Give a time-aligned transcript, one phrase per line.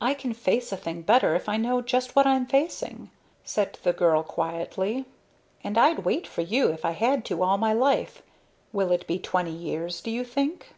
[0.00, 3.10] "I can face a thing better if I know just what I'm facing,"
[3.42, 5.06] said the girl, quietly,
[5.64, 8.22] "and I'd wait for you, if I had to, all my life.
[8.72, 10.76] Will it be twenty years, do you think?"